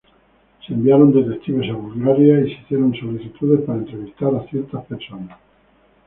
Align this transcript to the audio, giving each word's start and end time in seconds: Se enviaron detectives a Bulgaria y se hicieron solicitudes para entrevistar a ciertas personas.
Se 0.65 0.73
enviaron 0.73 1.13
detectives 1.13 1.69
a 1.69 1.73
Bulgaria 1.75 2.39
y 2.41 2.55
se 2.55 2.61
hicieron 2.63 2.91
solicitudes 2.95 3.61
para 3.67 3.77
entrevistar 3.77 4.33
a 4.33 4.43
ciertas 4.47 4.83
personas. 4.87 5.37